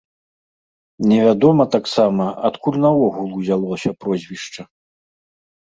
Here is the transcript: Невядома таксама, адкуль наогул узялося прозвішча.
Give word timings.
Невядома 1.11 1.67
таксама, 1.75 2.23
адкуль 2.51 2.81
наогул 2.87 3.27
узялося 3.41 3.89
прозвішча. 4.07 4.63